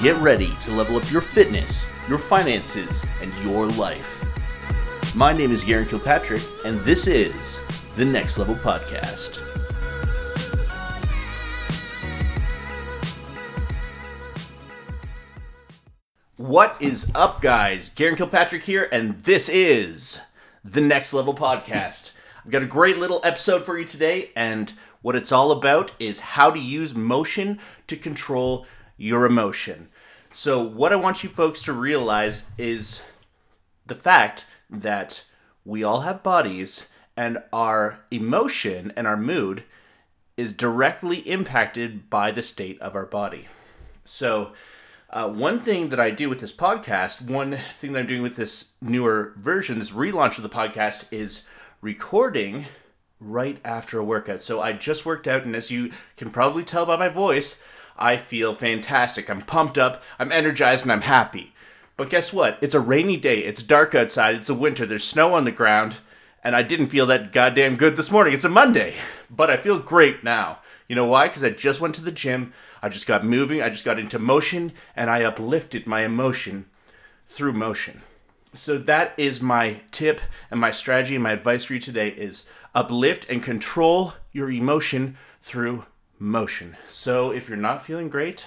[0.00, 4.24] Get ready to level up your fitness, your finances, and your life.
[5.16, 7.64] My name is Garin Kilpatrick, and this is
[7.96, 9.44] the Next Level Podcast.
[16.36, 17.88] What is up, guys?
[17.88, 20.20] Garin Kilpatrick here, and this is
[20.64, 22.12] the Next Level Podcast.
[22.44, 24.72] I've got a great little episode for you today, and
[25.02, 28.64] what it's all about is how to use motion to control
[28.98, 29.88] your emotion.
[30.30, 33.00] So, what I want you folks to realize is
[33.86, 35.24] the fact that
[35.64, 36.84] we all have bodies,
[37.16, 39.64] and our emotion and our mood
[40.36, 43.46] is directly impacted by the state of our body.
[44.04, 44.52] So,
[45.10, 48.36] uh, one thing that I do with this podcast, one thing that I'm doing with
[48.36, 51.42] this newer version, this relaunch of the podcast, is
[51.80, 52.66] recording
[53.20, 54.42] right after a workout.
[54.42, 57.62] So I just worked out, and as you can probably tell by my voice,
[57.98, 59.28] I feel fantastic.
[59.28, 61.52] I'm pumped up, I'm energized, and I'm happy.
[61.96, 62.58] But guess what?
[62.60, 65.96] It's a rainy day, it's dark outside, it's a winter, there's snow on the ground,
[66.44, 68.32] and I didn't feel that goddamn good this morning.
[68.32, 68.94] It's a Monday,
[69.28, 70.60] but I feel great now.
[70.86, 71.26] You know why?
[71.26, 74.18] Because I just went to the gym, I just got moving, I just got into
[74.18, 76.66] motion, and I uplifted my emotion
[77.26, 78.02] through motion.
[78.54, 82.46] So that is my tip and my strategy and my advice for you today is
[82.74, 85.84] uplift and control your emotion through
[86.18, 86.76] motion.
[86.90, 88.46] So if you're not feeling great,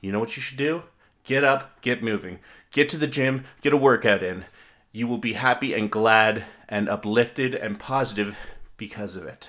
[0.00, 0.82] you know what you should do?
[1.24, 2.38] Get up, get moving,
[2.70, 4.44] get to the gym, get a workout in.
[4.92, 8.38] You will be happy and glad and uplifted and positive
[8.76, 9.48] because of it.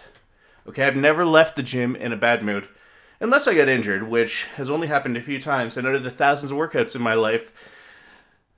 [0.67, 2.67] Okay, I've never left the gym in a bad mood
[3.19, 5.77] unless I got injured, which has only happened a few times.
[5.77, 7.53] And out of the thousands of workouts in my life,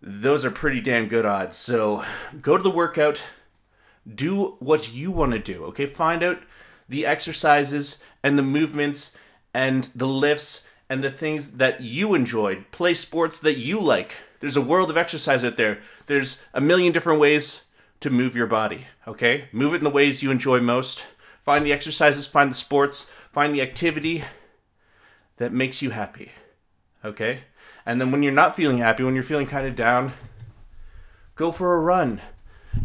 [0.01, 1.57] those are pretty damn good odds.
[1.57, 2.03] So
[2.41, 3.21] go to the workout,
[4.15, 5.85] do what you want to do, okay?
[5.85, 6.39] Find out
[6.87, 9.15] the exercises and the movements
[9.53, 12.71] and the lifts and the things that you enjoyed.
[12.71, 14.13] Play sports that you like.
[14.39, 15.79] There's a world of exercise out there.
[16.07, 17.63] There's a million different ways
[17.99, 19.49] to move your body, okay?
[19.51, 21.03] Move it in the ways you enjoy most.
[21.43, 24.23] Find the exercises, find the sports, find the activity
[25.37, 26.31] that makes you happy,
[27.03, 27.41] okay?
[27.85, 30.13] And then when you're not feeling happy, when you're feeling kind of down,
[31.35, 32.21] go for a run.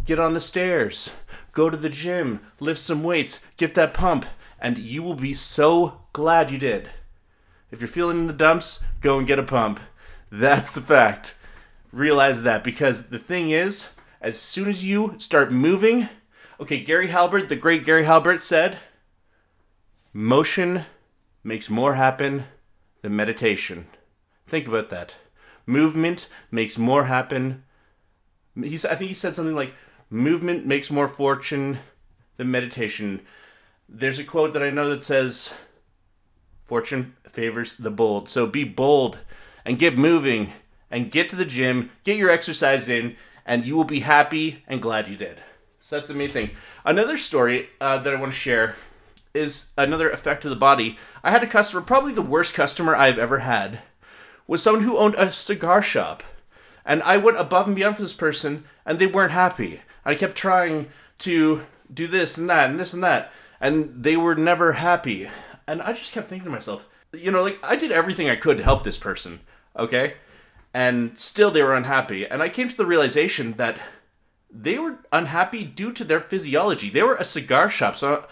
[0.05, 1.15] Get on the stairs.
[1.51, 2.41] Go to the gym.
[2.59, 3.39] Lift some weights.
[3.55, 4.25] Get that pump.
[4.65, 6.89] And you will be so glad you did.
[7.69, 9.79] If you're feeling in the dumps, go and get a pump.
[10.31, 11.37] That's the fact.
[11.91, 13.89] Realize that because the thing is,
[14.21, 16.09] as soon as you start moving,
[16.59, 18.79] okay, Gary Halbert, the great Gary Halbert said,
[20.13, 20.85] motion
[21.43, 22.45] makes more happen
[23.03, 23.85] than meditation.
[24.47, 25.13] Think about that.
[25.67, 27.63] Movement makes more happen.
[28.55, 29.75] He's, I think he said something like,
[30.09, 31.77] movement makes more fortune
[32.37, 33.21] than meditation.
[33.87, 35.53] There's a quote that I know that says,
[36.65, 38.29] fortune favors the bold.
[38.29, 39.19] So be bold
[39.63, 40.53] and get moving
[40.89, 43.15] and get to the gym, get your exercise in,
[43.45, 45.39] and you will be happy and glad you did.
[45.79, 46.51] So that's the main thing.
[46.83, 48.75] Another story uh, that I want to share
[49.33, 50.97] is another effect of the body.
[51.23, 53.79] I had a customer, probably the worst customer I've ever had
[54.47, 56.23] was someone who owned a cigar shop.
[56.85, 59.81] And I went above and beyond for this person, and they weren't happy.
[60.05, 60.87] I kept trying
[61.19, 65.29] to do this and that and this and that, and they were never happy.
[65.67, 68.57] And I just kept thinking to myself, you know, like I did everything I could
[68.57, 69.39] to help this person,
[69.77, 70.15] okay?
[70.73, 72.27] And still they were unhappy.
[72.27, 73.79] And I came to the realization that
[74.51, 76.89] they were unhappy due to their physiology.
[76.89, 78.25] They were a cigar shop, so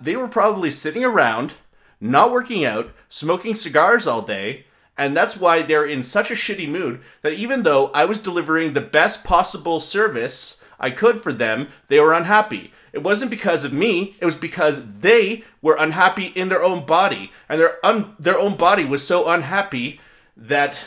[0.00, 1.54] they were probably sitting around,
[2.00, 6.68] not working out, smoking cigars all day, and that's why they're in such a shitty
[6.68, 11.68] mood that even though I was delivering the best possible service I could for them,
[11.88, 12.72] they were unhappy.
[12.92, 17.32] It wasn't because of me, it was because they were unhappy in their own body.
[17.48, 20.00] And their un- their own body was so unhappy
[20.36, 20.82] that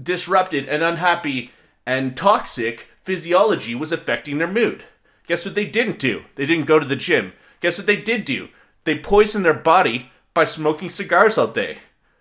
[0.00, 1.52] disrupted and unhappy
[1.86, 4.82] and toxic physiology was affecting their mood.
[5.26, 6.24] Guess what they didn't do?
[6.34, 7.32] They didn't go to the gym.
[7.60, 8.48] Guess what they did do?
[8.84, 11.78] They poisoned their body by smoking cigars all day.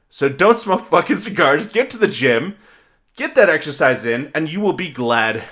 [0.10, 1.68] So don't smoke fucking cigars.
[1.68, 2.56] Get to the gym,
[3.16, 5.44] get that exercise in, and you will be glad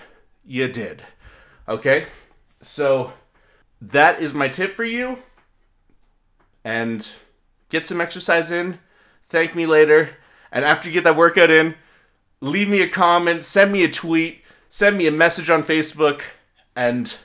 [0.45, 1.03] you did.
[1.67, 2.05] Okay?
[2.61, 3.13] So
[3.81, 5.19] that is my tip for you.
[6.63, 7.07] And
[7.69, 8.79] get some exercise in.
[9.27, 10.09] Thank me later.
[10.51, 11.75] And after you get that workout in,
[12.41, 16.21] leave me a comment, send me a tweet, send me a message on Facebook,
[16.75, 17.15] and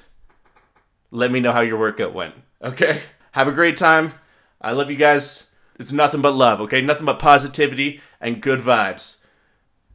[1.10, 2.34] let me know how your workout went.
[2.62, 3.02] Okay?
[3.32, 4.14] Have a great time.
[4.60, 5.48] I love you guys.
[5.78, 6.80] It's nothing but love, okay?
[6.80, 9.18] Nothing but positivity and good vibes.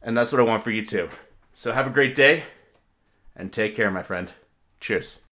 [0.00, 1.10] And that's what I want for you too.
[1.52, 2.44] So have a great day
[3.36, 4.30] and take care, my friend.
[4.80, 5.23] Cheers.